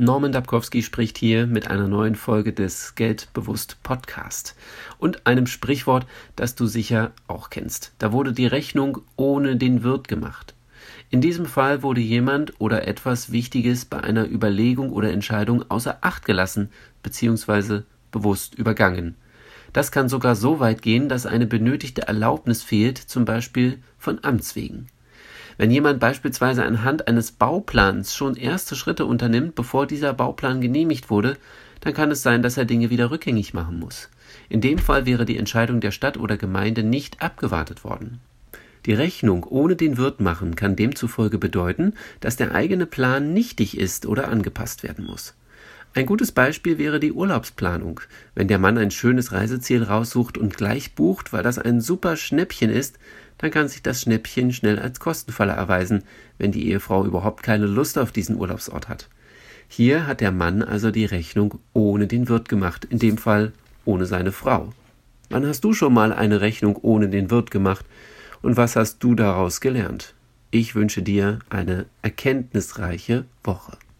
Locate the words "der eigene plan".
42.36-43.32